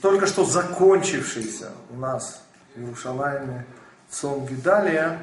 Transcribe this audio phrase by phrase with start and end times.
[0.00, 2.42] только что закончившийся у нас
[2.74, 3.66] в Иерушалайме
[4.10, 5.18] Цом Гидалия,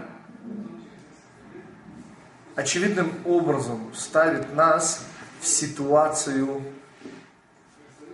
[2.55, 5.06] очевидным образом ставит нас
[5.42, 6.62] в ситуацию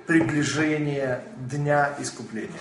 [0.07, 2.51] приближения Дня Искупления.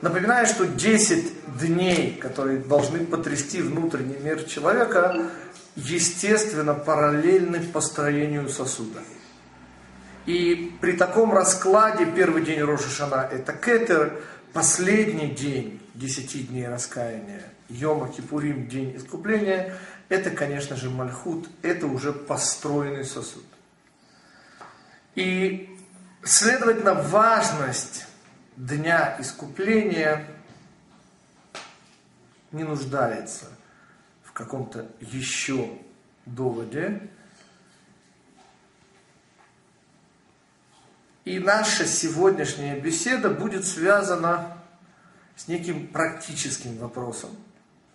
[0.00, 5.30] Напоминаю, что 10 дней, которые должны потрясти внутренний мир человека,
[5.74, 9.00] естественно, параллельны построению сосуда.
[10.28, 14.20] И при таком раскладе первый день Рошашана это Кетер,
[14.52, 19.74] последний день 10 дней раскаяния, Йома Кипурим, день искупления,
[20.10, 23.46] это, конечно же, Мальхут, это уже построенный сосуд.
[25.14, 25.74] И,
[26.22, 28.06] следовательно, важность
[28.54, 30.26] Дня Искупления
[32.52, 33.46] не нуждается
[34.22, 35.70] в каком-то еще
[36.26, 37.08] доводе.
[41.28, 44.56] И наша сегодняшняя беседа будет связана
[45.36, 47.28] с неким практическим вопросом,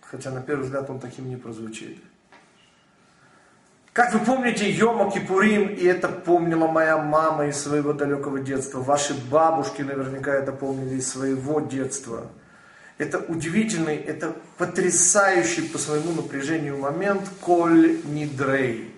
[0.02, 1.98] хотя на первый взгляд он таким не прозвучит.
[3.92, 9.14] Как вы помните, Йома Кипурим, и это помнила моя мама из своего далекого детства, ваши
[9.28, 12.30] бабушки наверняка это помнили из своего детства.
[12.98, 18.93] Это удивительный, это потрясающий по своему напряжению момент Коль Нидрей.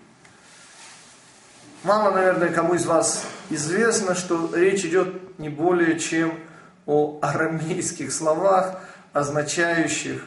[1.87, 6.37] Мало, наверное, кому из вас известно, что речь идет не более чем
[6.85, 8.81] о арамейских словах,
[9.13, 10.27] означающих,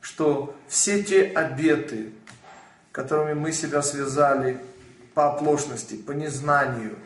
[0.00, 2.14] что все те обеты,
[2.92, 4.58] которыми мы себя связали
[5.12, 6.96] по оплошности, по незнанию,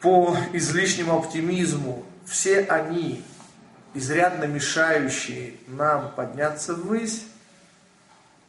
[0.00, 3.22] по излишнему оптимизму, все они,
[3.92, 7.26] изрядно мешающие нам подняться ввысь,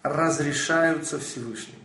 [0.04, 1.85] разрешаются Всевышним.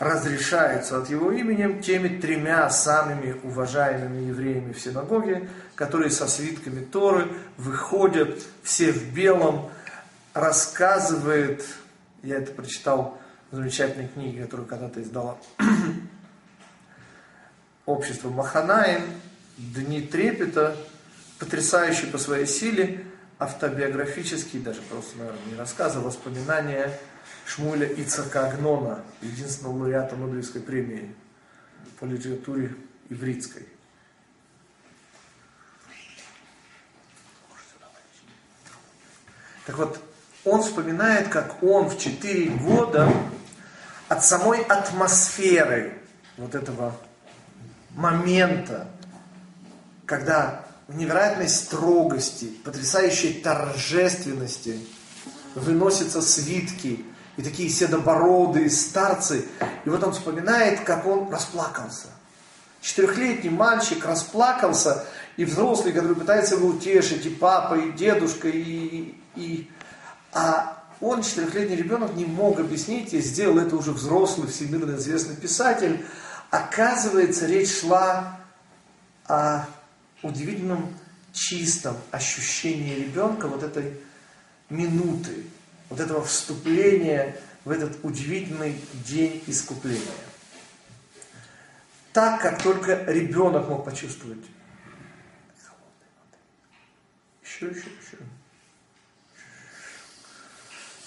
[0.00, 7.28] Разрешаются от его именем теми тремя самыми уважаемыми евреями в синагоге, которые со свитками Торы
[7.58, 9.70] выходят все в белом,
[10.32, 11.64] рассказывает,
[12.22, 13.18] я это прочитал
[13.50, 15.36] замечательной книги, которую когда-то издала
[17.84, 19.02] общество Маханаем,
[19.58, 20.74] Дни трепета,
[21.38, 23.04] потрясающий по своей силе,
[23.38, 26.98] автобиографический, даже просто, наверное, не рассказы, а воспоминания
[27.50, 31.12] Шмуля Ицака Агнона, единственного лауреата Нобелевской премии
[31.98, 32.76] по литературе
[33.08, 33.66] ивритской.
[39.66, 40.00] Так вот,
[40.44, 43.12] он вспоминает, как он в 4 года
[44.08, 45.98] от самой атмосферы
[46.36, 46.96] вот этого
[47.90, 48.88] момента,
[50.06, 54.78] когда в невероятной строгости, потрясающей торжественности
[55.56, 57.04] выносятся свитки
[57.40, 59.46] и такие седобородые старцы.
[59.86, 62.08] И вот он вспоминает, как он расплакался.
[62.82, 65.06] Четырехлетний мальчик расплакался,
[65.38, 69.70] и взрослый, который пытается его утешить, и папа, и дедушка, и, и...
[70.32, 76.04] А он, четырехлетний ребенок, не мог объяснить, и сделал это уже взрослый, всемирно известный писатель.
[76.50, 78.38] Оказывается, речь шла
[79.26, 79.64] о
[80.22, 80.94] удивительном
[81.32, 83.94] чистом ощущении ребенка вот этой
[84.68, 85.44] минуты,
[85.90, 90.00] вот этого вступления в этот удивительный день искупления.
[92.12, 94.44] Так, как только ребенок мог почувствовать.
[97.44, 98.18] Еще, еще, еще.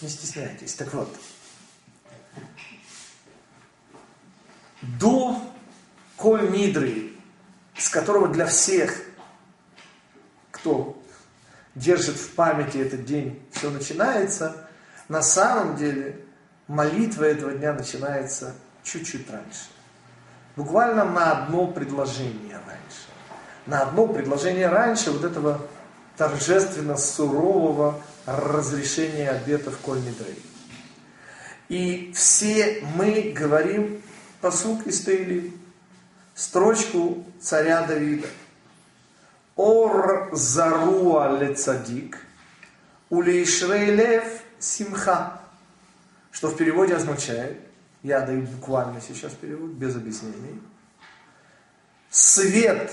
[0.01, 0.75] Не стесняйтесь.
[0.75, 1.17] Так вот,
[4.81, 5.41] до
[6.17, 7.13] Коль Нидры,
[7.75, 9.01] с которого для всех,
[10.51, 11.01] кто
[11.75, 14.69] держит в памяти этот день, все начинается,
[15.09, 16.19] на самом деле
[16.67, 18.53] молитва этого дня начинается
[18.83, 19.69] чуть-чуть раньше.
[20.55, 23.07] Буквально на одно предложение раньше.
[23.65, 25.61] На одно предложение раньше вот этого
[26.17, 30.41] торжественно сурового разрешения обетов Коль Нидрей.
[31.69, 34.01] И все мы говорим
[34.41, 35.53] посук из Таили,
[36.35, 38.27] строчку царя Давида.
[39.55, 42.19] Ор заруа лецадик,
[43.09, 45.39] улейшрейлев симха.
[46.31, 47.59] Что в переводе означает,
[48.01, 50.61] я даю буквально сейчас перевод, без объяснений.
[52.09, 52.91] Свет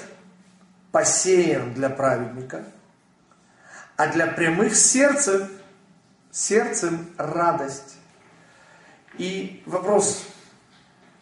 [0.92, 2.64] посеян для праведника–
[4.00, 5.46] а для прямых сердцев,
[6.30, 7.96] сердцем радость.
[9.18, 10.24] И вопрос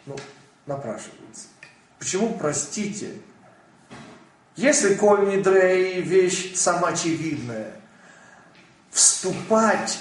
[0.07, 0.17] ну,
[0.65, 1.49] напрашивается.
[1.99, 3.15] Почему простите?
[4.55, 7.73] Если коль дрей вещь самоочевидная,
[8.93, 9.99] вступать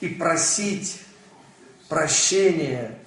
[0.00, 1.00] и просить
[1.88, 2.98] прощения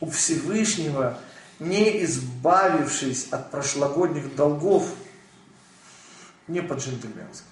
[0.00, 1.18] у Всевышнего,
[1.58, 4.88] не избавившись от прошлогодних долгов–
[6.48, 7.46] не по-джентльменски,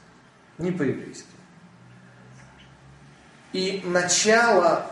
[0.59, 1.27] не по-еврейски.
[3.53, 4.87] И начало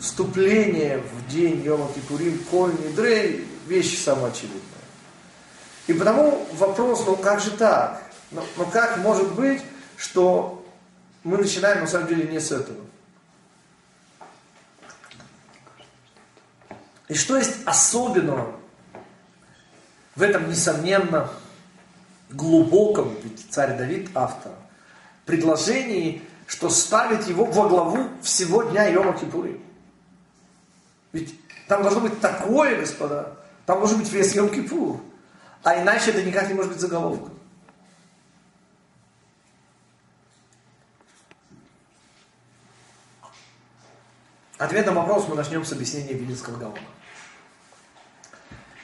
[0.00, 4.62] вступления в день Йома Кипурим, Коль Нидрей, вещь самоочевидная.
[5.86, 8.02] И потому вопрос, ну как же так?
[8.30, 9.62] Ну, ну как может быть,
[9.96, 10.55] что
[11.26, 12.78] мы начинаем на самом деле не с этого?
[17.08, 18.54] И что есть особенного
[20.14, 21.30] в этом, несомненно,
[22.30, 24.52] глубоком, ведь царь Давид автор,
[25.24, 29.60] предложении, что ставит его во главу всего дня Йома Кипурим.
[31.12, 31.34] Ведь
[31.66, 33.36] там должно быть такое, господа,
[33.66, 35.00] там должен быть весь Йом Кипур.
[35.64, 37.35] А иначе это никак не может быть заголовком.
[44.58, 46.78] Ответ на вопрос мы начнем с объяснения Вилинского Гаона,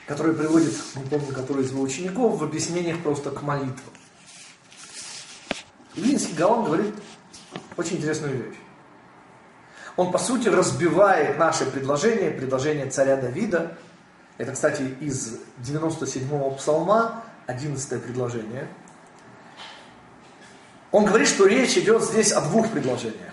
[0.05, 3.93] который приводит, не помню, который из его учеников, в объяснениях просто к молитвам.
[5.95, 6.93] Вилинский Гаон говорит
[7.75, 8.57] очень интересную вещь.
[9.95, 13.75] Он, по сути, разбивает наше предложение, предложение царя Давида.
[14.37, 18.67] Это, кстати, из 97-го псалма, 11 предложение.
[20.91, 23.32] Он говорит, что речь идет здесь о двух предложениях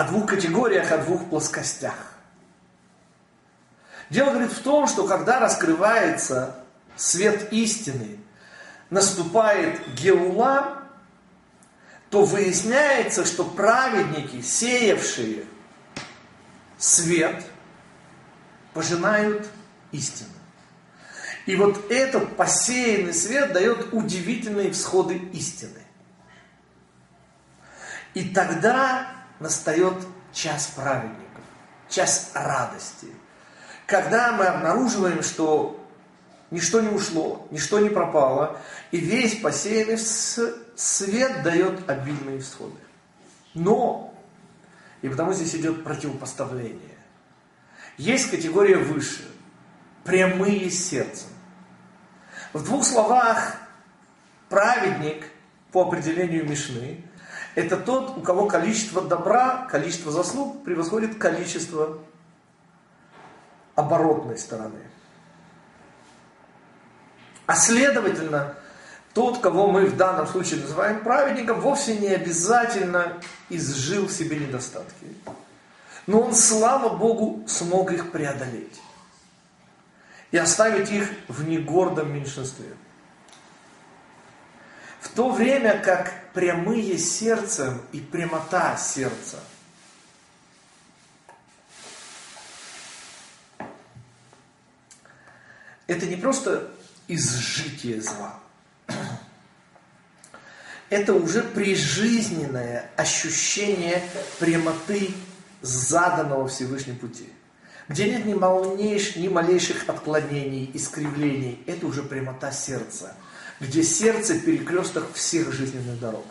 [0.00, 2.14] о двух категориях, о двух плоскостях.
[4.08, 6.56] Дело говорит в том, что когда раскрывается
[6.96, 8.18] свет истины,
[8.88, 10.84] наступает Геула,
[12.08, 15.44] то выясняется, что праведники, сеявшие
[16.78, 17.44] свет,
[18.72, 19.46] пожинают
[19.92, 20.30] истину.
[21.44, 25.82] И вот этот посеянный свет дает удивительные всходы истины.
[28.14, 29.94] И тогда настает
[30.32, 31.42] час праведников,
[31.88, 33.08] час радости.
[33.86, 35.84] Когда мы обнаруживаем, что
[36.50, 38.60] ничто не ушло, ничто не пропало,
[38.92, 42.78] и весь посеянный свет дает обильные всходы.
[43.54, 44.14] Но,
[45.02, 46.98] и потому здесь идет противопоставление.
[47.96, 49.28] Есть категория выше,
[50.04, 51.28] прямые сердцем.
[52.52, 53.56] В двух словах,
[54.48, 55.24] праведник
[55.72, 57.04] по определению Мишны
[57.54, 61.98] это тот, у кого количество добра, количество заслуг превосходит количество
[63.74, 64.80] оборотной стороны.
[67.46, 68.54] А следовательно,
[69.12, 75.06] тот, кого мы в данном случае называем праведником, вовсе не обязательно изжил в себе недостатки.
[76.06, 78.80] Но он, слава Богу, смог их преодолеть.
[80.30, 82.72] И оставить их в негордом меньшинстве.
[85.00, 89.38] В то время как прямые сердцем и прямота сердца
[95.90, 96.70] это не просто
[97.08, 98.38] изжитие зла.
[100.88, 104.02] Это уже прижизненное ощущение
[104.38, 105.10] прямоты
[105.62, 107.28] заданного Всевышним пути.
[107.88, 111.60] Где нет ни малейших, ни малейших отклонений, искривлений.
[111.66, 113.16] Это уже прямота сердца
[113.60, 116.24] где сердце перекресток всех жизненных дорог.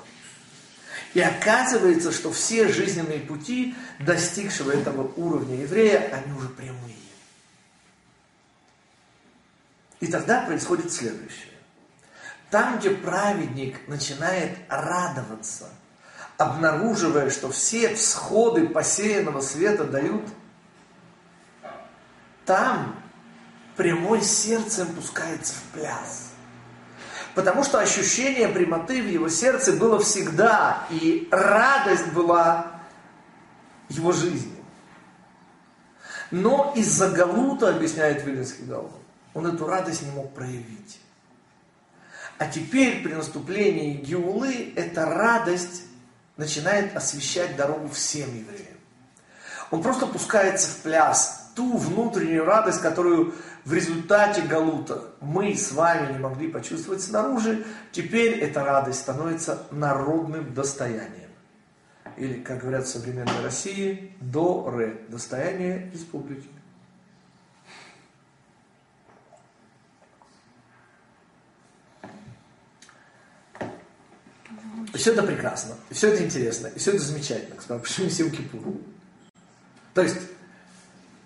[1.13, 6.95] И оказывается, что все жизненные пути, достигшего этого уровня еврея, они уже прямые.
[9.99, 11.53] И тогда происходит следующее.
[12.49, 15.69] Там, где праведник начинает радоваться,
[16.37, 20.25] обнаруживая, что все всходы посеянного света дают,
[22.45, 22.95] там
[23.75, 26.28] прямой сердцем пускается в пляс.
[27.35, 32.71] Потому что ощущение прямоты в его сердце было всегда, и радость была
[33.89, 34.63] его жизнью.
[36.31, 38.91] Но из-за Галута, объясняет Вилинский Гаон,
[39.33, 40.99] он эту радость не мог проявить.
[42.37, 45.83] А теперь при наступлении Геулы эта радость
[46.37, 48.77] начинает освещать дорогу всем евреям.
[49.71, 53.33] Он просто пускается в пляс, ту внутреннюю радость, которую
[53.65, 60.53] в результате Галута мы с вами не могли почувствовать снаружи, теперь эта радость становится народным
[60.53, 61.29] достоянием.
[62.15, 66.47] Или, как говорят в современной России, до ре, достояние республики.
[74.93, 78.75] Все это прекрасно, все это интересно, все это замечательно, почему Сим Кипур.
[79.93, 80.19] То есть,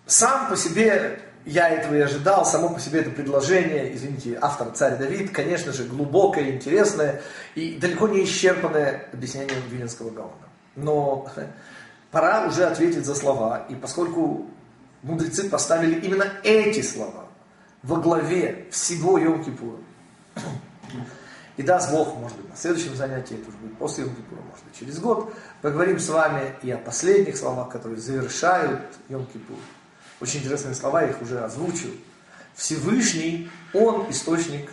[0.05, 4.97] сам по себе я этого и ожидал, само по себе это предложение, извините, автор царь
[4.97, 7.21] Давид, конечно же, глубокое, интересное
[7.55, 10.49] и далеко не исчерпанное объяснение Виленского Гаона.
[10.75, 11.29] Но
[12.11, 14.45] пора уже ответить за слова, и поскольку
[15.01, 17.25] мудрецы поставили именно эти слова
[17.81, 19.79] во главе всего Йом-Кипура,
[21.55, 24.79] И даст Бог, может быть, на следующем занятии, это уже будет после Йом-Кипура, может быть,
[24.79, 25.31] через год,
[25.61, 29.59] поговорим с вами и о последних словах, которые завершают Йом-Кипур.
[30.19, 31.91] Очень интересные слова, я их уже озвучил.
[32.55, 34.69] Всевышний, Он источник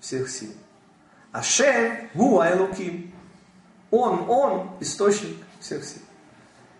[0.00, 0.52] всех сил.
[1.32, 3.12] Ашем гу айлуким.
[3.90, 6.02] Он, Он источник всех сил.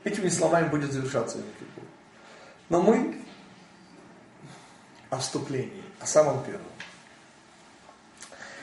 [0.05, 1.85] Этими словами будет завершаться Йом-Кипур.
[2.69, 3.17] Но мы
[5.11, 6.63] о вступлении, о самом первом.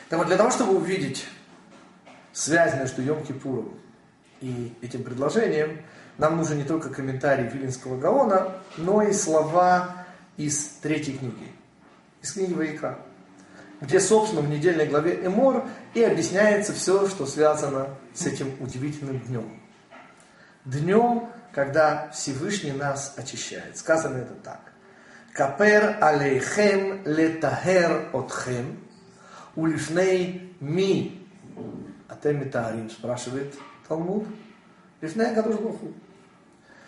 [0.09, 1.25] Так вот, для того, чтобы увидеть
[2.31, 3.77] связь между Йом-Кипуром
[4.41, 5.81] и этим предложением,
[6.17, 10.05] нам нужен не только комментарий Вилинского Гаона, но и слова
[10.37, 11.51] из третьей книги,
[12.21, 12.99] из книги Ваикра,
[13.81, 19.59] где, собственно, в недельной главе Эмор и объясняется все, что связано с этим удивительным днем.
[20.65, 23.77] Днем, когда Всевышний нас очищает.
[23.77, 24.71] Сказано это так.
[25.33, 28.79] Капер алейхем летахер отхем,
[29.55, 31.27] улифней ми.
[32.07, 33.53] Атем метаарим, спрашивает
[33.87, 34.25] Талмуд.
[35.03, 35.93] Лифней Кадош Баху.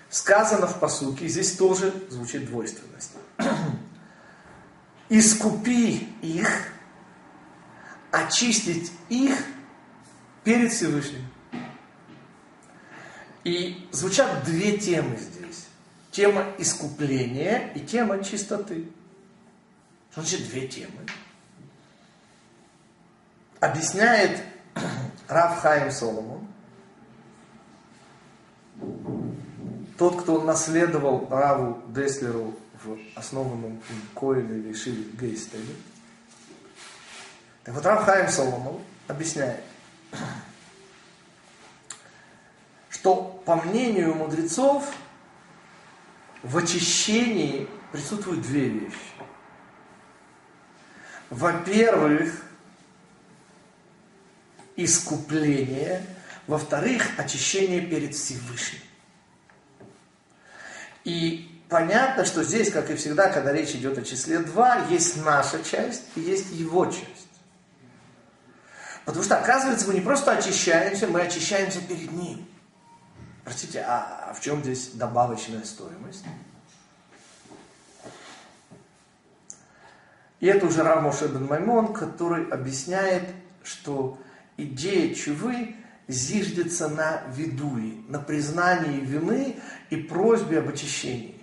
[0.10, 3.12] Сказано в посуке, здесь тоже звучит двойственность.
[5.10, 6.72] Искупи их,
[8.12, 9.38] очистить их
[10.46, 11.28] перед Всевышним.
[13.44, 15.66] И звучат две темы здесь.
[16.12, 18.90] Тема искупления и тема чистоты.
[20.12, 21.06] Что значит две темы?
[23.60, 24.42] Объясняет
[25.28, 26.48] Рав Хаим Соломон,
[29.98, 32.54] тот, кто наследовал Раву Деслеру
[32.84, 35.76] в основанном им Коиле или Шиве Гейстеле.
[37.64, 39.64] Так вот, Рав Хаим Соломон объясняет,
[42.90, 44.94] что по мнению мудрецов
[46.44, 48.98] в очищении присутствуют две вещи.
[51.32, 52.44] Во-первых,
[54.76, 56.06] искупление,
[56.48, 58.82] во-вторых, очищение перед Всевышним.
[61.04, 65.64] И понятно, что здесь, как и всегда, когда речь идет о числе 2, есть наша
[65.64, 67.28] часть и есть его часть.
[69.06, 72.48] Потому что, оказывается, мы не просто очищаемся, мы очищаемся перед ним.
[73.44, 76.26] Простите, а в чем здесь добавочная стоимость?
[80.40, 83.30] И это уже Рамош Эбен Маймон, который объясняет,
[83.64, 84.20] что
[84.58, 85.76] идея чувы
[86.08, 89.58] зиждется на видуе, на признании вины
[89.90, 91.42] и просьбе об очищении.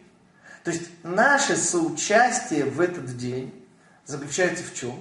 [0.65, 3.53] То есть наше соучастие в этот день
[4.05, 4.95] заключается в чем?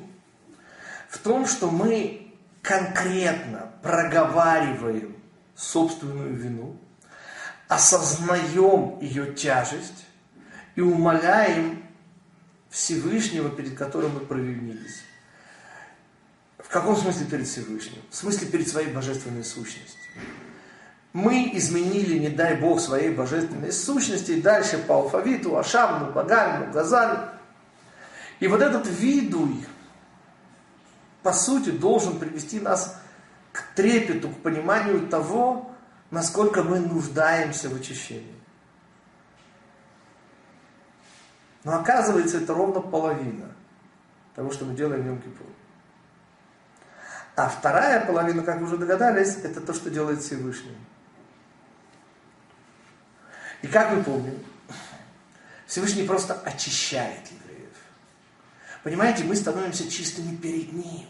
[1.10, 5.15] В том, что мы конкретно проговариваем
[5.56, 6.77] собственную вину,
[7.68, 10.06] осознаем ее тяжесть
[10.75, 11.84] и умоляем
[12.70, 15.03] Всевышнего, перед которым мы провинились.
[16.72, 18.01] Каком смысле перед Всевышним?
[18.10, 20.00] В смысле перед своей божественной сущностью.
[21.12, 27.30] Мы изменили, не дай Бог, своей божественной сущности, дальше по алфавиту, Ашамну, Багальну, Газаль.
[28.40, 29.66] И вот этот видуй,
[31.24, 32.98] по сути, должен привести нас
[33.51, 35.75] к трепету, к пониманию того,
[36.10, 38.40] насколько мы нуждаемся в очищении.
[41.66, 43.51] Но оказывается, это ровно половина
[44.36, 45.61] того, что мы делаем в Йом-Кипур.
[47.41, 50.77] А вторая половина, как вы уже догадались, это то, что делает Всевышний.
[53.63, 54.38] И как мы помним,
[55.65, 57.74] Всевышний просто очищает евреев.
[58.83, 61.07] Понимаете, мы становимся чистыми перед Ним.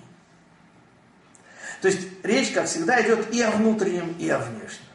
[1.82, 4.88] То есть речь, как всегда, идет и о внутреннем, и о внешнем.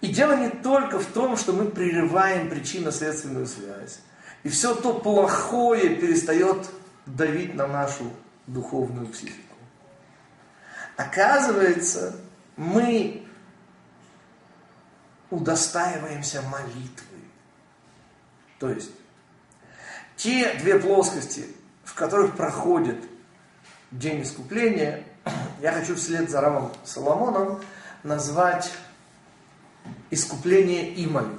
[0.00, 4.00] И дело не только в том, что мы прерываем причинно-следственную связь.
[4.42, 6.66] И все то плохое перестает
[7.04, 8.10] давить на нашу
[8.46, 9.56] духовную психику.
[10.96, 12.16] Оказывается,
[12.56, 13.26] мы
[15.30, 17.18] удостаиваемся молитвы.
[18.58, 18.90] То есть,
[20.16, 21.46] те две плоскости,
[21.84, 22.98] в которых проходит
[23.90, 25.04] день искупления,
[25.60, 27.62] я хочу вслед за Равом Соломоном
[28.02, 28.70] назвать
[30.10, 31.38] искупление и молитва.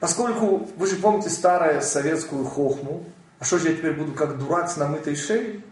[0.00, 3.04] Поскольку, вы же помните старую советскую хохму,
[3.38, 5.64] а что же я теперь буду как дурак с намытой шеей?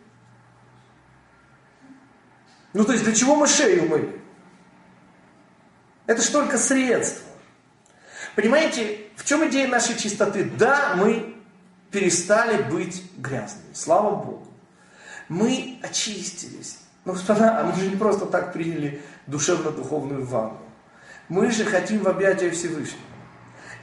[2.73, 4.21] Ну то есть для чего мы шею мыли?
[6.07, 7.27] Это же только средство.
[8.35, 10.45] Понимаете, в чем идея нашей чистоты?
[10.45, 11.37] Да, мы
[11.91, 14.49] перестали быть грязными, слава Богу.
[15.29, 16.79] Мы очистились.
[17.05, 20.59] Но, господа, а мы же не просто так приняли душевно-духовную ванну.
[21.29, 23.03] Мы же хотим в объятия Всевышнего.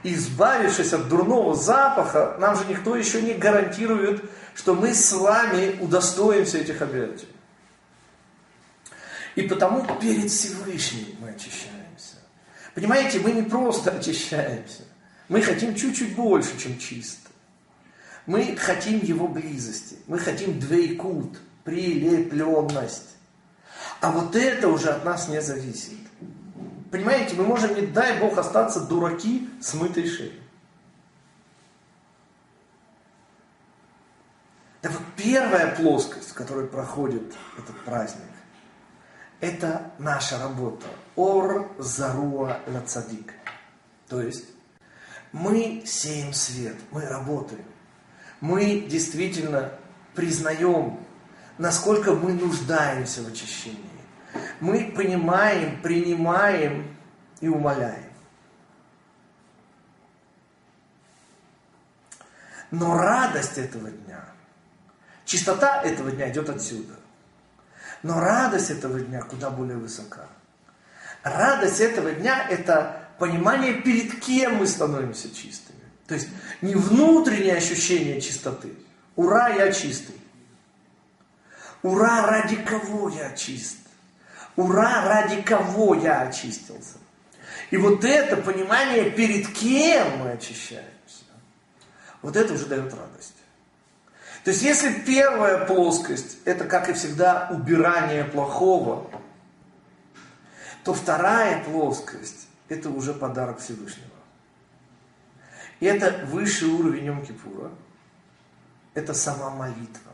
[0.04, 4.24] Избавившись от дурного запаха, нам же никто еще не гарантирует,
[4.56, 7.28] что мы с вами удостоимся этих обязательств.
[9.36, 12.18] И потому перед Всевышним мы очищаемся.
[12.76, 14.84] Понимаете, мы не просто очищаемся.
[15.28, 17.30] Мы хотим чуть-чуть больше, чем чисто.
[18.26, 19.98] Мы хотим его близости.
[20.08, 23.16] Мы хотим двейкут, прилепленность.
[24.02, 26.09] А вот это уже от нас не зависит.
[26.92, 30.42] Понимаете, мы можем, не дай Бог, остаться дураки с мытой шеей.
[34.82, 38.24] Да вот первая плоскость, в которой проходит этот праздник,
[39.40, 40.88] это наша работа.
[41.16, 43.34] Ор заруа лацадик.
[44.08, 44.46] То есть
[45.32, 47.66] мы сеем свет, мы работаем.
[48.42, 49.74] Мы действительно
[50.16, 51.00] признаем,
[51.58, 53.99] насколько мы нуждаемся в очищении.
[54.60, 56.96] Мы понимаем, принимаем
[57.42, 58.10] и умоляем.
[62.72, 64.24] Но радость этого дня,
[65.26, 66.94] чистота этого дня идет отсюда.
[68.04, 70.28] Но радость этого дня куда более высока.
[71.24, 75.80] Радость этого дня– это понимание, перед кем мы становимся чистыми.
[76.08, 76.30] То есть
[76.62, 78.74] не внутреннее ощущение чистоты.
[79.16, 80.16] Ура, я чистый.
[81.84, 83.78] Ура, ради кого я чист.
[84.60, 86.98] Ура, ради кого я очистился.
[87.72, 91.24] И вот это понимание, перед кем мы очищаемся,
[92.22, 93.36] вот это уже дает радость.
[94.44, 99.10] То есть если первая плоскость, это, как и всегда, убирание плохого,
[100.84, 104.10] то вторая плоскость, это уже подарок Всевышнего.
[105.80, 107.72] И это высший уровень Йом-Кипура.
[108.94, 110.12] Это сама молитва.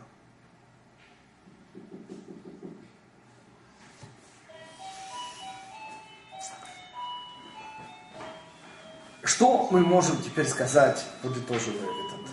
[9.26, 12.30] Что мы можем теперь сказать, подытоживая этот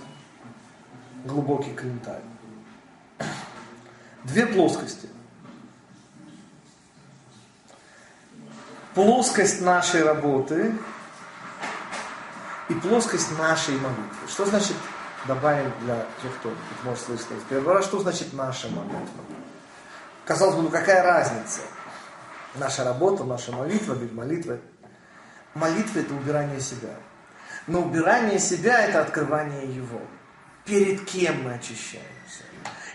[1.24, 2.22] глубокий комментарий?
[4.24, 5.08] Две плоскости.
[8.94, 10.74] Плоскость нашей работы
[12.68, 14.28] и плоскость нашей молитвы.
[14.28, 14.76] Что значит,
[15.26, 16.52] добавим для тех, кто
[16.84, 19.24] может слышать первый раз, что значит наша молитва?
[20.26, 21.60] Казалось бы, ну какая разница?
[22.56, 24.58] Наша работа, наша молитва, ведь молитва
[25.54, 26.94] Молитва– это убирание себя.
[27.66, 30.00] Но убирание себя– это открывание Его.
[30.64, 32.44] Перед кем мы очищаемся.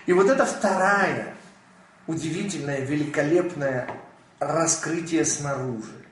[0.06, 1.36] И вот это вторая
[2.08, 3.89] удивительное, великолепное
[4.39, 6.06] раскрытие снаружи.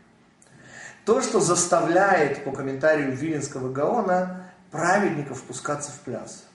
[1.06, 6.46] То, что заставляет, по комментарию Виленского Гаона, праведников пускаться в пляс.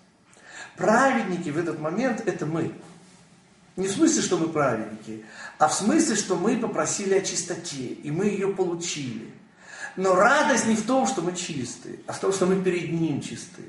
[0.77, 2.75] Праведники в этот момент– это мы.
[3.77, 5.25] Не в смысле, что мы праведники,
[5.59, 9.33] а в смысле, что мы попросили о чистоте, и мы ее получили.
[9.97, 13.21] Но радость не в том, что мы чистые, а в том, что мы перед Ним
[13.21, 13.69] чистые.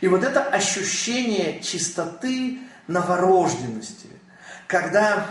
[0.00, 4.08] И вот это ощущение чистоты новорожденности,
[4.66, 5.26] когда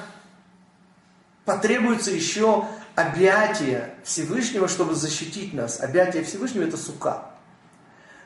[1.45, 5.79] потребуется еще объятие Всевышнего, чтобы защитить нас.
[5.79, 7.25] Объятие Всевышнего– это сука.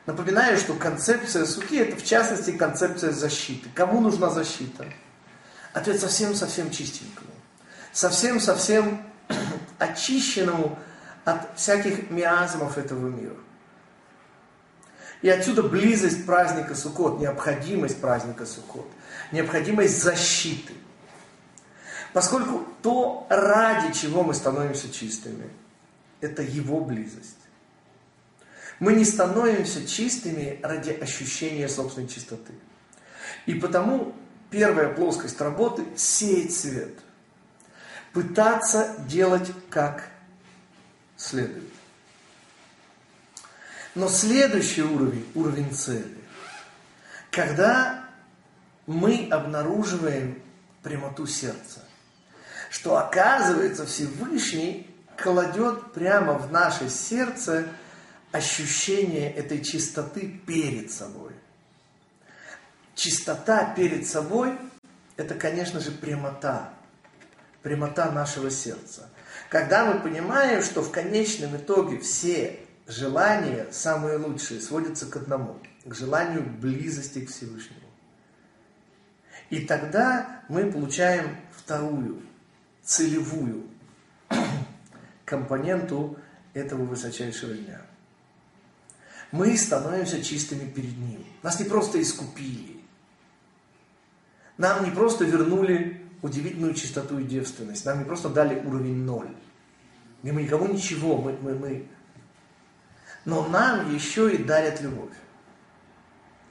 [0.06, 3.70] Напоминаю, что концепция суки– это в частности концепция защиты.
[3.74, 4.84] Кому нужна защита?
[5.72, 7.30] Ответ совсем-совсем чистенькому.
[7.92, 9.02] Совсем-совсем
[9.78, 10.78] очищенному
[11.24, 13.36] от всяких миазмов этого мира.
[15.22, 18.86] И отсюда близость праздника Суккот, необходимость праздника Суккот,
[19.32, 20.74] необходимость защиты.
[22.12, 25.50] Поскольку то, ради чего мы становимся чистыми,
[26.20, 27.38] это его близость.
[28.78, 32.52] Мы не становимся чистыми ради ощущения собственной чистоты.
[33.46, 34.14] И потому
[34.50, 36.98] первая плоскость работы– сеять свет.
[38.12, 40.10] Пытаться делать как
[41.24, 41.72] следует.
[43.94, 46.18] Но следующий уровень, уровень цели,
[47.30, 48.04] когда
[48.86, 50.42] мы обнаруживаем
[50.82, 51.80] прямоту сердца,
[52.70, 57.68] что оказывается Всевышний кладет прямо в наше сердце
[58.32, 61.32] ощущение этой чистоты перед собой.
[62.96, 64.58] Чистота перед собой–
[65.16, 66.70] это, конечно же, прямота,
[67.62, 69.08] прямота нашего сердца.
[69.48, 75.94] Когда мы понимаем, что в конечном итоге все желания, самые лучшие, сводятся к одному, к
[75.94, 77.80] желанию близости к Всевышнему.
[79.50, 82.22] И тогда мы получаем вторую,
[82.82, 83.68] целевую
[85.24, 86.18] компоненту
[86.52, 87.82] этого высочайшего дня.
[89.32, 91.24] Мы становимся чистыми перед Ним.
[91.42, 92.80] Нас не просто искупили.
[94.56, 97.84] Нам не просто вернули удивительную чистоту и девственность.
[97.84, 99.28] Нам не просто дали уровень ноль.
[100.22, 101.86] И мы никому ничего, мы, мы, мы.
[103.26, 105.12] но нам еще и дарят любовь.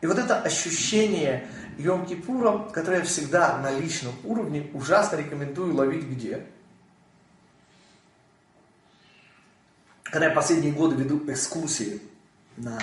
[0.01, 1.47] И вот это ощущение
[1.79, 6.45] Йом-Кипура, которое я всегда на личном уровне ужасно рекомендую ловить где?
[10.03, 11.99] Когда я последние годы веду экскурсии
[12.57, 12.77] на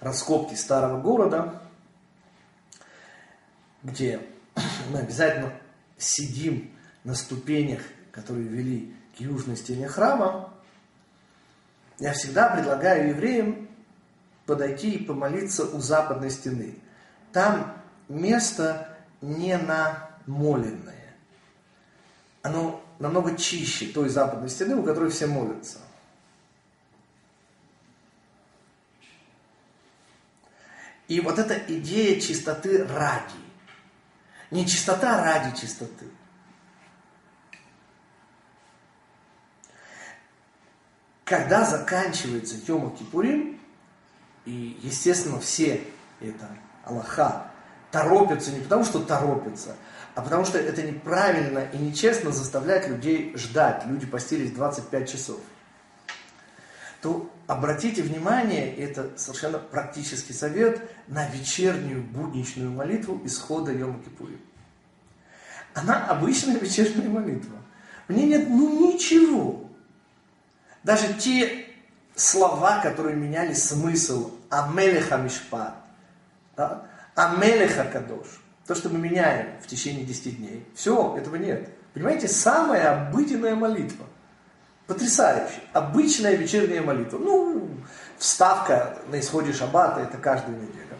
[0.00, 1.62] раскопки старого города,
[3.84, 4.20] где
[4.90, 5.52] мы обязательно
[6.02, 6.70] сидим
[7.04, 10.52] на ступенях, которые вели к южной стене храма,
[11.98, 13.68] я всегда предлагаю евреям
[14.46, 16.76] подойти и помолиться у западной стены.
[17.32, 21.14] Там место не намоленное.
[22.42, 25.78] Оно намного чище той западной стены, у которой все молятся.
[31.08, 33.41] И вот эта идея чистоты ради.
[34.52, 36.04] Не чистота ради чистоты.
[41.24, 43.58] Когда заканчивается Йома Кипурим,
[44.44, 45.82] и, естественно, все
[46.20, 46.46] это
[46.84, 47.50] Аллаха
[47.90, 49.74] торопятся не потому, что торопятся,
[50.14, 53.86] а потому что это неправильно и нечестно заставлять людей ждать.
[53.86, 55.40] Люди постились 25 часов.
[57.02, 64.38] То обратите внимание, это совершенно практический совет, на вечернюю будничную молитву исхода Йома Кипури.
[65.74, 67.58] Она обычная вечерняя молитва.
[68.06, 69.68] В ней нет ну ничего.
[70.84, 71.66] Даже те
[72.14, 75.74] слова, которые меняли смысл Амелеха Мишпат,
[76.56, 76.86] да?
[77.16, 78.26] Амелеха Кадош,
[78.66, 81.68] то, что мы меняем в течение 10 дней, все, этого нет.
[81.94, 84.06] Понимаете, самая обыденная молитва.
[84.86, 85.60] Потрясающе.
[85.72, 87.18] Обычная вечерняя молитва.
[87.18, 87.70] Ну,
[88.18, 90.96] вставка на исходе шаббата, это каждую неделю.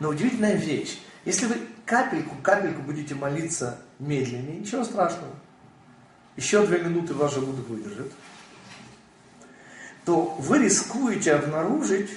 [0.00, 1.00] Но удивительная вещь.
[1.24, 5.34] Если вы капельку, капельку будете молиться медленнее, ничего страшного.
[6.36, 8.12] Еще две минуты ваш желудок выдержит
[10.08, 12.08] то вы рискуете обнаружить,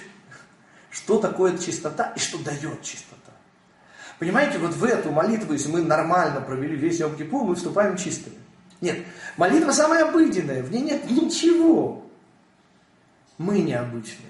[0.92, 3.34] что такое чистота и что дает чистота.
[4.18, 8.38] Понимаете, вот в эту молитву, если мы нормально провели весь Йом Кипур, мы вступаем чистыми.
[8.82, 9.06] Нет,
[9.38, 12.06] молитва самая обыденная, в ней нет ничего.
[13.38, 14.28] Мы необычные.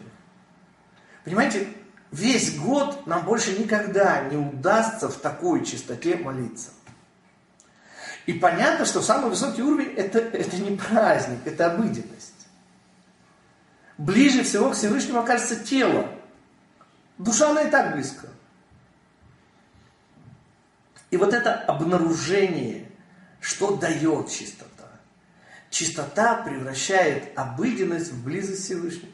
[1.26, 1.68] Понимаете,
[2.12, 6.70] весь год нам больше никогда не удастся в такой чистоте молиться.
[8.26, 12.32] И понятно, что самый высокий уровень это, это не праздник, это обыденность
[14.02, 16.10] ближе всего к Всевышнему окажется тело.
[17.18, 18.28] Душа, она и так близко.
[21.12, 22.90] И вот это обнаружение,
[23.42, 24.88] что дает чистота.
[25.70, 29.12] Чистота превращает обыденность в близость Всевышнего.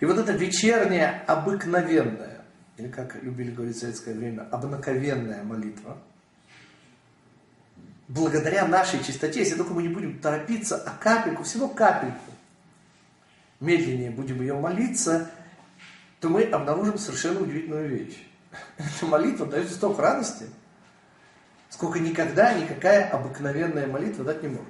[0.00, 2.42] И вот это вечерняя обыкновенная,
[2.76, 5.96] или как любили говорить в советское время, обнаковенная молитва,
[8.08, 12.32] благодаря нашей чистоте, если только мы не будем торопиться, а капельку, всего капельку,
[13.60, 15.30] медленнее будем ее молиться,
[16.20, 18.18] то мы обнаружим совершенно удивительную вещь.
[18.76, 20.46] Эта молитва дает столько радости,
[21.68, 24.66] сколько никогда никакая обыкновенная молитва дать не может.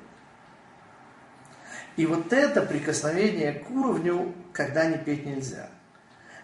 [1.96, 5.70] И вот это прикосновение к уровню, когда не петь нельзя.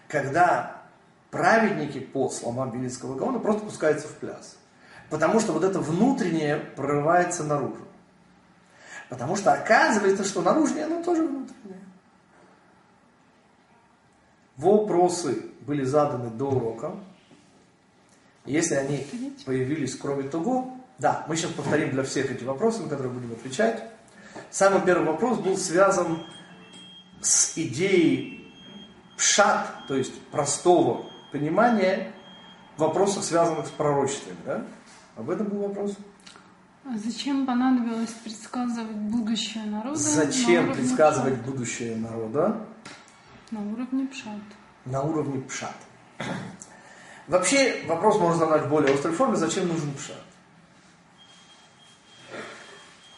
[0.07, 0.83] Когда
[1.29, 4.57] праведники по словам Белинского Гаона просто пускаются в пляс.
[5.09, 7.87] Потому что вот это внутреннее прорывается наружу.
[9.09, 11.79] Потому что оказывается, что наружнее, оно тоже внутреннее.
[14.57, 16.95] Вопросы были заданы до урока.
[18.45, 19.07] Если они
[19.45, 23.83] появились кроме того, да, мы сейчас повторим для всех эти вопросы, на которые будем отвечать.
[24.51, 26.23] Самый первый вопрос был связан
[27.21, 28.51] с идеей
[29.17, 32.13] пшат, то есть простого понимания
[32.77, 34.37] вопросов, связанных с пророчествами.
[34.45, 34.65] Да?
[35.15, 35.95] Об этом был вопрос.
[36.85, 39.95] А зачем понадобилось предсказывать будущее народа?
[39.95, 42.65] Зачем предсказывать будущее народа?
[43.51, 44.41] На уровне пшат.
[44.85, 45.75] На уровне пшат.
[47.27, 50.21] Вообще вопрос можно задать в более острой форме, зачем нужен пшат?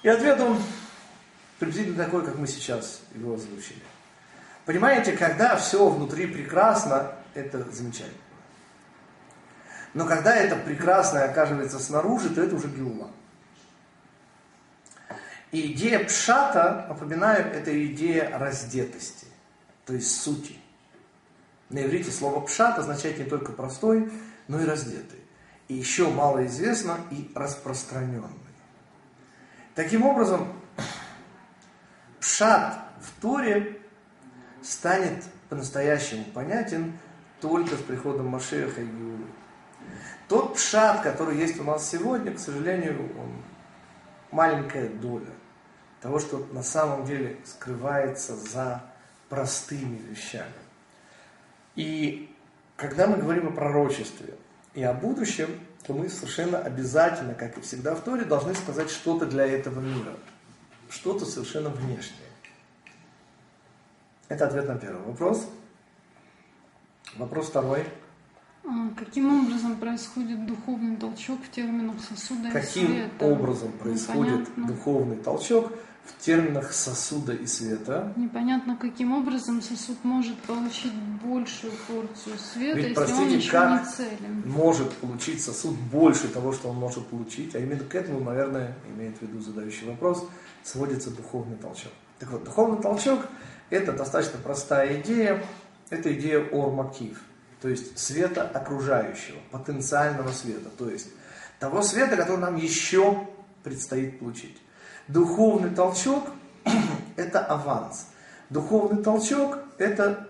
[0.04, 0.62] И ответ он
[1.58, 3.82] приблизительно такой, как мы сейчас его озвучили.
[4.66, 8.20] Понимаете, когда все внутри прекрасно, это замечательно.
[9.94, 13.10] Но когда это прекрасное оказывается снаружи, то это уже гилма.
[15.52, 19.28] И идея пшата, напоминаю, это идея раздетости
[19.86, 20.56] то есть сути.
[21.70, 24.12] На иврите слово пшат означает не только простой,
[24.48, 25.20] но и раздетый.
[25.68, 28.30] И еще малоизвестно и распространенный.
[29.74, 30.54] Таким образом,
[32.20, 33.82] пшат в Торе
[34.62, 36.98] станет по-настоящему понятен
[37.42, 39.26] только с приходом Машеха и Геулы.
[40.28, 43.44] Тот пшат, который есть у нас сегодня, к сожалению, он
[44.32, 45.34] маленькая доля
[46.02, 48.84] того, что на самом деле скрывается за
[49.30, 50.65] простыми вещами.
[51.76, 52.30] И
[52.76, 54.36] когда мы говорим о пророчестве
[54.74, 55.50] и о будущем,
[55.86, 60.14] то мы совершенно обязательно, как и всегда в Торе, должны сказать что-то для этого мира.
[60.90, 62.30] Что-то совершенно внешнее.
[64.28, 65.48] Это ответ на первый вопрос.
[67.18, 67.86] Вопрос второй.
[68.64, 73.26] А Каким образом происходит духовный толчок в терминах сосуда Каким и света?
[73.26, 74.68] образом происходит Непонятно.
[74.68, 75.72] духовный толчок
[76.06, 78.14] в терминах сосуда и света?
[78.16, 83.82] Непонятно, каким образом сосуд может получить большую порцию света, Ведь, если он простите, еще как
[83.82, 84.44] не целен.
[84.46, 89.18] может получить сосуд больше того, что он может получить, а именно к этому, наверное, имеет
[89.18, 90.28] в виду задающий вопрос,
[90.64, 91.92] сводится духовный толчок.
[92.20, 93.28] Так вот, духовный толчок–
[93.70, 95.44] это достаточно простая идея,
[95.90, 97.20] это идея ормакив,
[97.62, 101.08] то есть света окружающего, потенциального света, то есть
[101.60, 103.28] того света, который нам еще
[103.64, 104.58] предстоит получить.
[105.08, 106.30] Духовный толчок–
[107.16, 108.08] это аванс.
[108.50, 110.28] Духовный толчок– это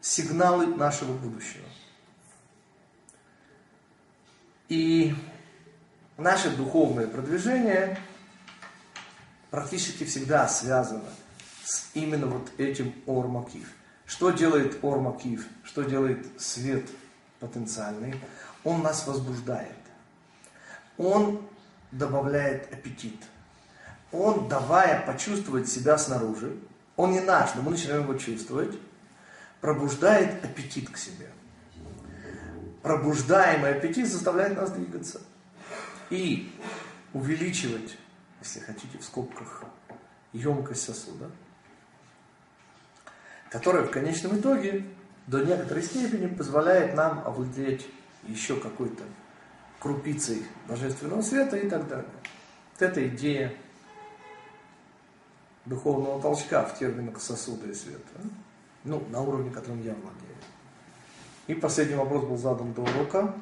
[0.00, 1.64] сигналы нашего будущего.
[4.68, 5.14] И
[6.16, 7.98] наше духовное продвижение
[9.50, 11.08] практически всегда связано
[11.64, 13.72] с именно вот этим ормакив.
[14.04, 15.46] Что делает ормакив?
[15.64, 16.88] Что делает свет
[17.40, 18.20] потенциальный?
[18.64, 19.72] Он нас возбуждает.
[20.98, 21.40] Он
[21.90, 23.20] добавляет аппетит.
[24.12, 26.56] Он, давая почувствовать себя снаружи,
[26.96, 28.76] он не наш, но мы начинаем его чувствовать,
[29.60, 31.30] пробуждает аппетит к себе.
[32.82, 35.20] Пробуждаемый аппетит заставляет нас двигаться.
[36.08, 36.54] И
[37.12, 37.98] увеличивать,
[38.42, 39.64] если хотите, в скобках,
[40.32, 41.30] емкость сосуда,
[43.50, 44.86] которая в конечном итоге
[45.26, 47.86] до некоторой степени позволяет нам овладеть
[48.24, 49.02] еще какой-то
[49.80, 52.10] крупицей божественного света и так далее.
[52.72, 53.52] Вот эта идея
[55.64, 58.20] духовного толчка в терминах сосуда и света.
[58.84, 60.36] Ну, на уровне, которым я владею.
[61.48, 63.34] И последний вопрос был задан до урока.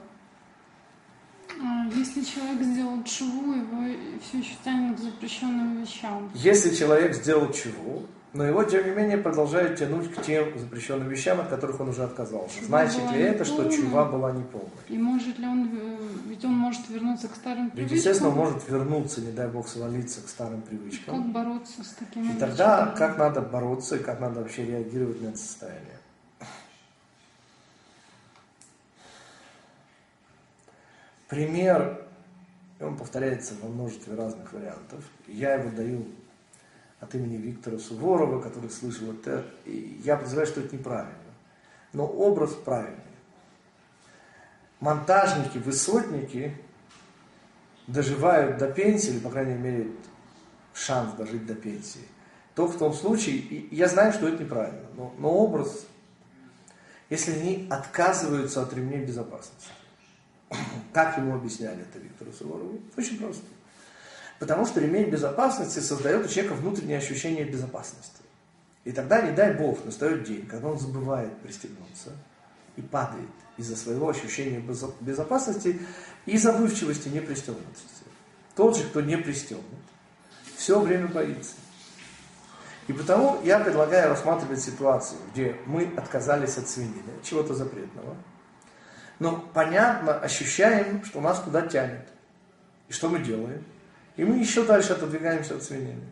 [1.61, 6.31] А, Если человек сделал чуву, его все еще тянет к запрещенным вещам.
[6.35, 8.03] Если человек сделал чего,
[8.35, 12.03] но его, тем не менее, продолжает тянуть к тем запрещенным вещам, от которых он уже
[12.03, 12.65] отказался.
[12.65, 14.71] Значит ли это, что чува была неполной?
[14.89, 17.97] И может ли он, э, ведь он может вернуться к старым Ведь, привычкам?
[17.97, 21.33] естественно, он может вернуться, не дай бог, свалиться к старым Как привычкам.
[21.33, 22.99] бороться с такими И тогда вещами?
[22.99, 25.99] как надо бороться и как надо вообще реагировать на это состояние?
[31.29, 32.05] Пример,
[32.81, 35.05] и он повторяется во множестве разных вариантов.
[35.27, 36.05] Я его даю
[37.05, 41.15] от имени Виктора Суворова, который слышал это, и я подозреваю, что это неправильно.
[41.93, 42.99] Но образ правильный.
[44.81, 46.57] Монтажники, высотники
[47.87, 49.91] доживают до пенсии, или, по крайней мере,
[50.73, 52.01] шанс дожить до пенсии.
[52.55, 55.87] Только в том случае, и я знаю, что это неправильно, но, но образ,
[57.11, 59.71] если они отказываются от ремней безопасности.
[60.93, 62.81] Как ему объясняли это Виктору Суворову?
[62.97, 63.45] Очень просто.
[64.45, 68.21] Потому что ремень безопасности создает у человека внутреннее ощущение безопасности.
[68.85, 72.11] И тогда, не дай Бог, настает день, когда он забывает пристегнуться
[72.77, 75.81] и падает из-за своего ощущения безо- безопасности
[76.27, 78.05] и забывчивости непристегнутости.
[78.55, 79.65] Тот же, кто не пристегнут,
[80.59, 81.55] все время боится.
[82.87, 88.15] И потому я предлагаю рассматривать ситуацию, где мы отказались от свинины, чего-то запретного,
[89.21, 92.07] но понятно ощущаем, что нас куда тянет.
[92.91, 93.65] И что мы делаем?
[94.17, 96.05] И мы еще дальше отодвигаемся от свинины.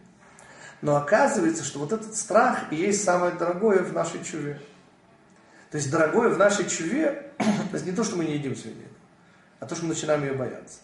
[0.80, 4.60] Но оказывается, что вот этот страх и есть самое дорогое в нашей чуве.
[5.70, 7.30] То есть дорогое в нашей чуве,
[7.72, 8.88] это не то, что мы не едим свинину,
[9.60, 10.80] а то, что мы начинаем ее бояться.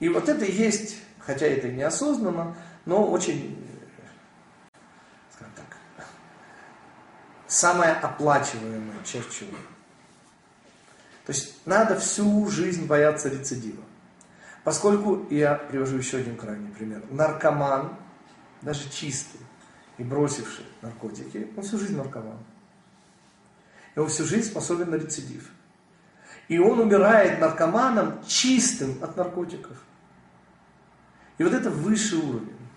[0.00, 3.62] И вот это и есть, хотя это и неосознанно, но очень,
[5.34, 6.06] скажем так,
[7.46, 9.58] самая оплачиваемая часть чувы.
[11.26, 13.84] То есть надо всю жизнь бояться рецидива.
[14.68, 17.96] Поскольку, я привожу еще один крайний пример, наркоман,
[18.60, 19.40] даже чистый
[19.96, 22.36] и бросивший наркотики, он всю жизнь наркоман.
[23.94, 25.50] И он всю жизнь способен на рецидив.
[26.48, 29.82] И он умирает наркоманом чистым от наркотиков.
[31.38, 32.68] И вот это высший уровень.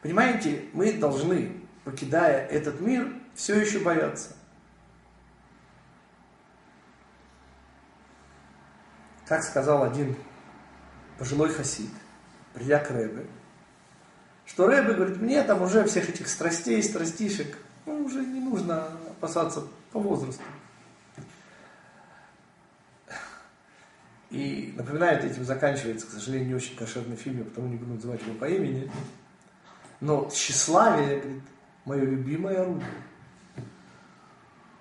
[0.00, 4.34] Понимаете, мы должны, покидая этот мир, все еще бояться.
[9.26, 10.16] Как сказал один
[11.20, 11.90] пожилой хасид,
[12.54, 13.26] придя к Рэбе,
[14.46, 19.64] что Рэбе говорит, мне там уже всех этих страстей, страстишек, ну, уже не нужно опасаться
[19.92, 20.42] по возрасту.
[24.30, 28.22] И напоминает, этим заканчивается, к сожалению, не очень кошерный фильм, я потому не буду называть
[28.22, 28.90] его по имени.
[30.00, 31.42] Но тщеславие, говорит,
[31.84, 32.88] мое любимое орудие.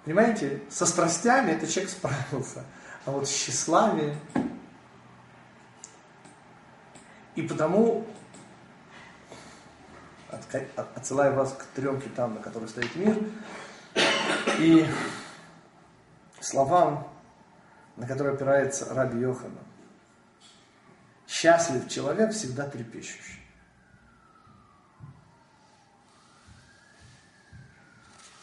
[0.05, 2.63] Понимаете, со страстями этот человек справился,
[3.03, 4.15] а вот тщеславие.
[7.35, 8.05] И потому
[10.95, 13.17] отсылаю вас к трем китам, на которых стоит мир,
[14.59, 14.85] и
[16.39, 17.07] словам,
[17.97, 19.59] на которые опирается Раби Йохана.
[21.27, 23.39] Счастлив человек, всегда трепещущий.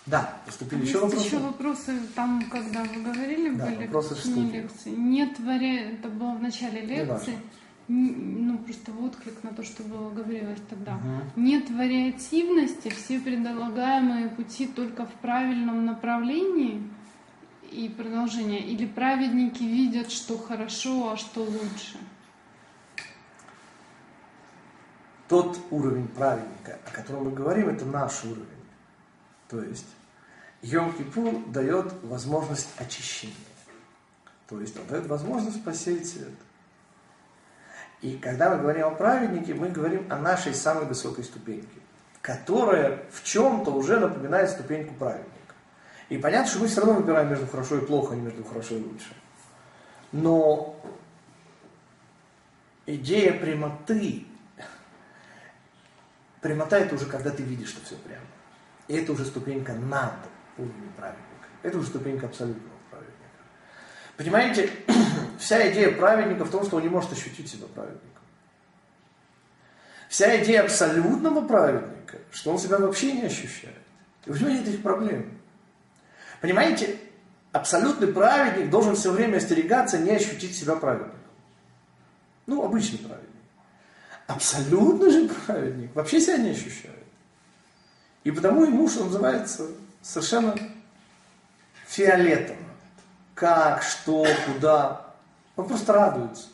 [0.06, 1.26] Да, поступили Есть еще вопросы?
[1.26, 4.90] еще вопросы, там, когда вы говорили, да, были вопросы в лекции.
[4.90, 7.40] Нет варианта, это было в начале лекции.
[7.88, 10.96] Ну, просто в отклик на то, что было говорилось тогда.
[10.96, 11.40] Угу.
[11.40, 16.82] Нет вариативности, все предлагаемые пути только в правильном направлении
[17.70, 18.60] и продолжение.
[18.60, 21.98] Или праведники видят, что хорошо, а что лучше.
[25.28, 28.46] Тот уровень праведника, о котором мы говорим, это наш уровень.
[29.48, 29.86] То есть
[30.62, 33.34] Йом-Кипур дает возможность очищения.
[34.48, 36.30] То есть он дает возможность посеять свет.
[38.02, 41.80] И когда мы говорим о праведнике, мы говорим о нашей самой высокой ступеньке,
[42.20, 45.32] которая в чем-то уже напоминает ступеньку праведника.
[46.08, 48.76] И понятно, что мы все равно выбираем между хорошо и плохо, а не между хорошо
[48.76, 49.14] и лучше.
[50.12, 50.78] Но
[52.84, 54.26] идея прямоты,
[56.40, 58.26] прямота это уже когда ты видишь, что все прямо.
[58.88, 60.14] И это уже ступенька над
[60.58, 61.48] уровнем праведника.
[61.62, 62.75] Это уже ступенька абсолютного.
[64.16, 64.70] Понимаете,
[65.38, 68.10] вся идея праведника в том, что он не может ощутить себя праведником.
[70.08, 73.76] Вся идея абсолютного праведника, что он себя вообще не ощущает.
[74.24, 75.38] И у него нет этих проблем.
[76.40, 76.98] Понимаете,
[77.52, 81.18] абсолютный праведник должен все время остерегаться не ощутить себя праведником.
[82.46, 83.26] Ну, обычный праведник.
[84.26, 86.94] Абсолютный же праведник вообще себя не ощущает.
[88.24, 89.66] И потому ему, что называется,
[90.02, 90.56] совершенно
[91.86, 92.65] фиолетово.
[93.36, 95.12] Как, что, куда.
[95.56, 96.48] Он просто радуется.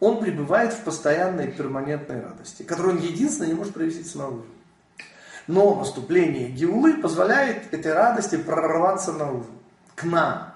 [0.00, 4.44] Он пребывает в постоянной перманентной радости, которую он единственно не может проявить снаружи.
[5.46, 9.46] Но наступление Геулы позволяет этой радости прорваться наружу,
[9.94, 10.52] к нам,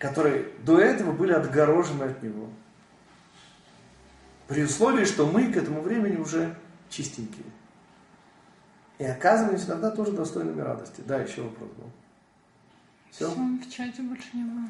[0.00, 2.48] которые до этого были отгорожены от него.
[4.48, 6.56] При условии, что мы к этому времени уже
[6.88, 7.46] чистенькие.
[8.98, 11.00] И оказывались иногда тоже достойными радости.
[11.06, 11.90] Да, еще вопрос был.
[13.10, 13.30] Все?
[13.30, 14.68] Все, в чате больше не было.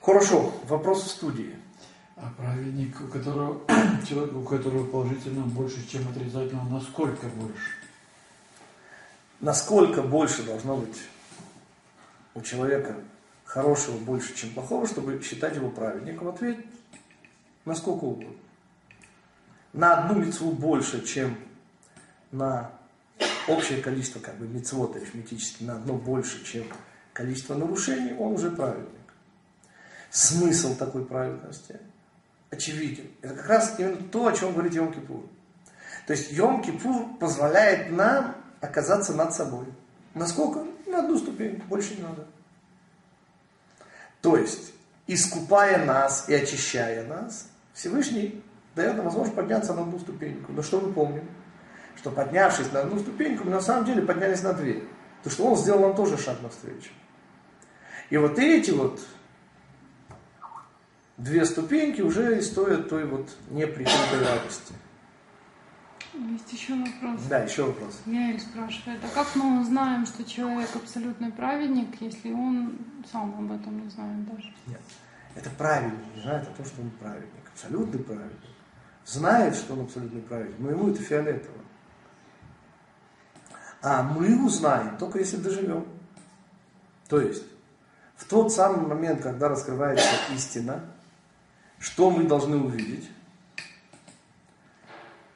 [0.00, 1.56] Хорошо, вопрос в студии.
[2.16, 3.60] А праведник, у которого,
[4.08, 7.70] человек, у которого положительно больше, чем отрицательно, насколько больше?
[9.40, 11.00] Насколько больше должно быть
[12.34, 12.96] у человека
[13.44, 16.28] хорошего больше, чем плохого, чтобы считать его праведником?
[16.28, 16.58] Ответь,
[17.64, 18.36] насколько угодно.
[19.72, 21.36] На одну мецву больше, чем
[22.30, 22.70] на
[23.48, 26.64] общее количество как бы мецвод арифметически на одно больше, чем
[27.14, 28.90] количество нарушений, он уже праведник.
[30.10, 31.80] Смысл такой праведности
[32.50, 33.06] очевиден.
[33.22, 35.26] Это как раз именно то, о чем говорит Йом-Кипур.
[36.06, 39.64] То есть Йом-Кипур позволяет нам оказаться над собой.
[40.12, 40.66] Насколько?
[40.86, 42.26] На одну ступень, больше не надо.
[44.20, 44.74] То есть,
[45.06, 48.42] искупая нас и очищая нас, Всевышний
[48.76, 50.52] дает нам возможность подняться на одну ступеньку.
[50.52, 51.26] Но что мы помним?
[51.96, 54.82] что поднявшись на одну ступеньку, мы на самом деле поднялись на две.
[55.22, 56.90] То, что он сделал нам тоже шаг навстречу.
[58.10, 59.00] И вот эти вот
[61.16, 64.74] две ступеньки уже и стоят той вот неприкрытой радости.
[66.12, 67.22] Есть еще вопрос.
[67.28, 68.00] Да, еще вопрос.
[68.06, 72.78] Яэль спрашивает, а как мы узнаем, что человек абсолютный праведник, если он
[73.10, 74.52] сам об этом не знает даже?
[74.66, 74.80] Нет.
[75.34, 77.50] Это праведник, не знает о том, что он праведник.
[77.52, 78.50] Абсолютный праведник.
[79.04, 81.58] Знает, что он абсолютный праведник, но ему это фиолетово.
[83.82, 85.86] А мы узнаем только если доживем.
[87.08, 87.44] То есть,
[88.24, 90.84] в тот самый момент, когда раскрывается истина,
[91.78, 93.10] что мы должны увидеть,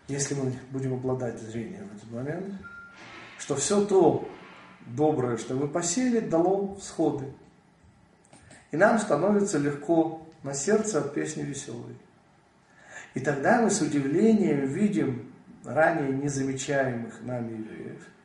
[0.06, 2.54] если мы будем обладать зрением в этот момент,
[3.38, 4.26] что все то
[4.86, 7.32] доброе, что мы посеяли, дало всходы.
[8.70, 11.96] И нам становится легко на сердце от песни веселой.
[13.14, 15.32] И тогда мы с удивлением видим
[15.64, 18.02] ранее незамечаемых нами евреев–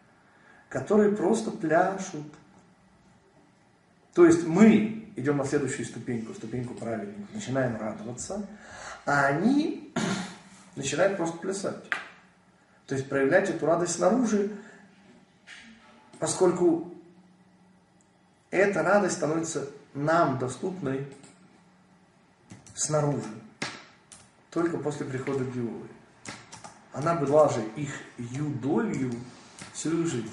[0.73, 2.25] которые просто пляшут.
[4.13, 8.47] То есть мы идем на следующую ступеньку, ступеньку правильную, начинаем радоваться,
[9.05, 9.91] а они
[10.75, 11.83] начинают просто плясать.
[12.87, 14.51] То есть проявлять эту радость снаружи,
[16.19, 16.93] поскольку
[18.51, 21.07] эта радость становится нам доступной
[22.75, 23.29] снаружи,
[24.51, 25.87] только после прихода Геулы.
[26.91, 29.11] она была же их юдолью
[29.73, 30.29] всю жизнь.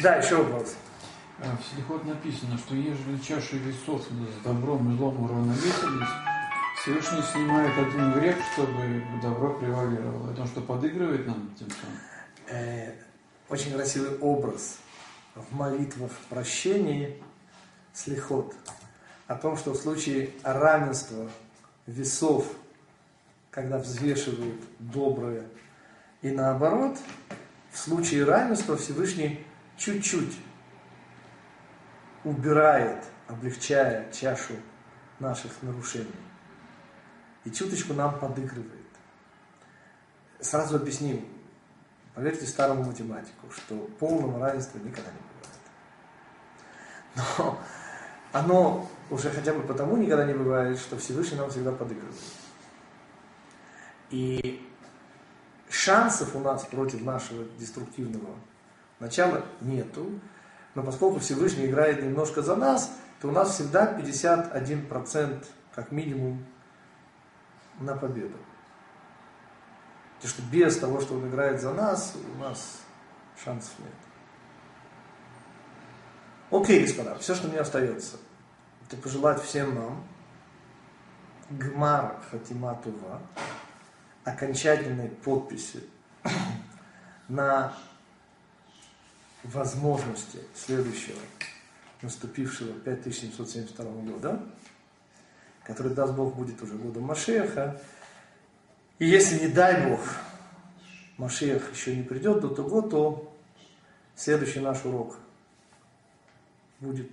[0.00, 0.76] Да, еще вопрос.
[1.40, 6.08] А В Селихот написано, что ежели чаши весов с добром и злом уравновесились,
[6.76, 10.30] Всевышний снимает один грех, чтобы добро превалировало.
[10.30, 11.98] Это что, подыгрывает нам тем самым?
[12.46, 12.92] Э,
[13.48, 14.78] очень красивый образ
[15.34, 17.20] в молитвах прощении
[17.92, 18.54] слихот
[19.26, 21.28] о том, что в случае равенства
[21.86, 22.46] весов,
[23.50, 25.42] когда взвешивают доброе
[26.22, 26.98] и наоборот,
[27.72, 29.44] в случае равенства Всевышний
[29.78, 30.36] чуть-чуть
[32.24, 34.54] убирает, облегчая чашу
[35.20, 36.12] наших нарушений.
[37.44, 38.74] И чуточку нам подыгрывает.
[40.40, 41.26] Сразу объясним,
[42.14, 45.18] поверьте старому математику, что полного равенства никогда не
[47.14, 47.36] бывает.
[47.38, 47.58] Но
[48.32, 52.14] оно уже хотя бы потому никогда не бывает, что Всевышний нам всегда подыгрывает.
[54.10, 54.66] И
[55.68, 58.34] шансов у нас против нашего деструктивного
[59.00, 60.20] начала нету,
[60.74, 65.44] но поскольку Всевышний играет немножко за нас, то у нас всегда 51%
[65.74, 66.44] как минимум
[67.80, 68.36] на победу.
[70.16, 72.80] Потому что без того, что он играет за нас, у нас
[73.42, 73.92] шансов нет.
[76.50, 78.16] Окей, господа, все, что мне остается,
[78.86, 80.04] это пожелать всем нам
[81.50, 83.20] Гмар Хатиматува,
[84.24, 85.82] окончательной подписи
[87.28, 87.74] на
[89.44, 91.18] возможности следующего,
[92.02, 94.42] наступившего 5772 года,
[95.64, 97.80] который, даст Бог, будет уже годом Машеха.
[98.98, 100.00] И если, не дай Бог,
[101.16, 103.36] Машех еще не придет до того, то
[104.14, 105.16] следующий наш урок
[106.80, 107.12] будет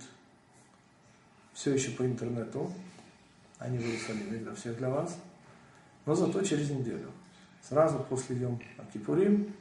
[1.52, 2.72] все еще по интернету,
[3.58, 5.18] а не в Иерусалиме, для всех для вас,
[6.04, 7.10] но зато через неделю,
[7.62, 9.52] сразу после Йом Акипурим,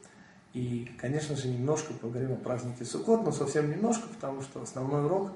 [0.55, 5.33] и, конечно же, немножко поговорим о празднике Суккот, но совсем немножко, потому что основной урок,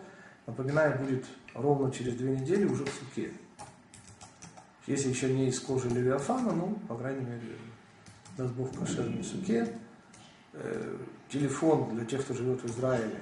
[0.47, 3.33] напоминаю, будет ровно через две недели уже в Суке.
[4.87, 7.57] Если еще не из кожи Левиафана, ну, по крайней мере,
[8.37, 9.67] даст Бог в Суке.
[10.53, 10.97] Э,
[11.27, 13.19] телефон для тех, кто живет в Израиле,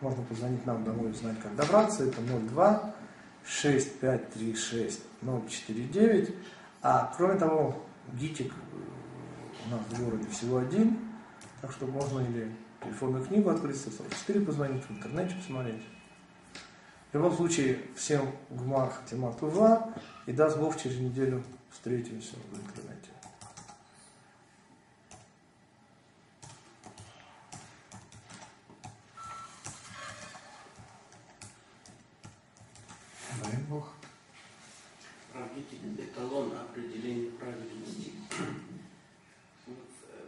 [0.00, 2.04] можно позвонить нам домой и узнать, как добраться.
[2.04, 2.94] Это 02
[3.44, 6.34] 6536 049.
[6.80, 7.84] А кроме того,
[8.14, 8.50] ГИТИК
[9.66, 10.98] у нас в городе всего один,
[11.60, 12.50] так что можно или
[12.82, 15.82] телефонную книгу открыть, 144 позвонить, в интернете посмотреть.
[17.10, 19.92] В любом случае, всем Гумар Хатима Тува,
[20.26, 21.42] и даст Бог через неделю
[21.72, 23.10] встретимся в интернете.
[33.42, 33.88] Дай Бог.
[35.32, 38.12] Правитель эталон определения правильности.
[39.66, 39.76] Вот,
[40.12, 40.26] э,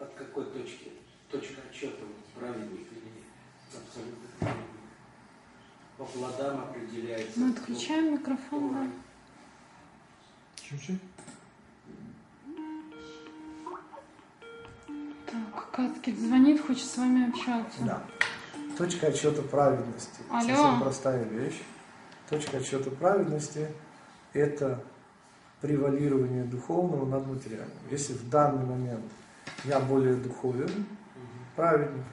[0.00, 0.92] от какой точки,
[1.30, 3.24] точка отчета вот, праведник или
[3.74, 4.74] абсолютно праведник?
[6.14, 7.40] По плодам определяется.
[7.40, 8.90] Мы отключаем микрофон, да?
[10.62, 11.00] Чуть-чуть.
[15.26, 17.82] Так, Каткин звонит, хочет с вами общаться.
[17.84, 18.02] Да.
[18.78, 20.22] Точка отсчета праведности.
[20.30, 20.40] Алло.
[20.40, 21.60] Совсем простая вещь.
[22.30, 23.68] Точка отсчета праведности–
[24.32, 24.82] это
[25.60, 27.76] превалирование духовного над материальным.
[27.90, 29.04] Если в данный момент
[29.64, 30.86] я более духовен,
[31.56, 32.04] праведник,